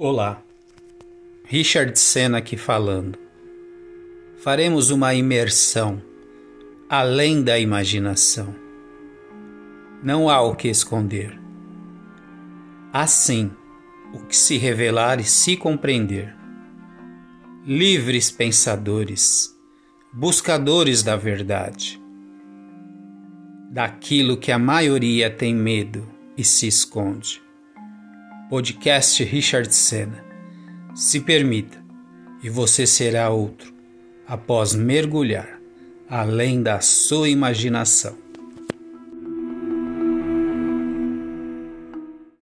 [0.00, 0.40] Olá,
[1.44, 3.18] Richard Senna aqui falando.
[4.36, 6.00] Faremos uma imersão
[6.88, 8.54] além da imaginação.
[10.00, 11.36] Não há o que esconder.
[12.92, 13.50] Assim,
[14.14, 16.32] o que se revelar e se compreender.
[17.66, 19.52] Livres pensadores,
[20.12, 22.00] buscadores da verdade,
[23.68, 27.47] daquilo que a maioria tem medo e se esconde
[28.48, 30.24] Podcast Richard Senna.
[30.94, 31.76] Se permita,
[32.42, 33.74] e você será outro
[34.26, 35.60] após mergulhar
[36.08, 38.27] além da sua imaginação.